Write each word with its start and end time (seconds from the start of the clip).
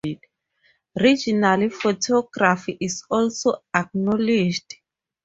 Regional 0.95 1.69
photography 1.69 2.75
is 2.79 3.03
also 3.11 3.57
acknowledged. 3.71 4.77